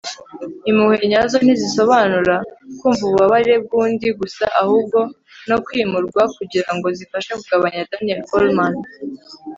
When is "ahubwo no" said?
4.61-5.57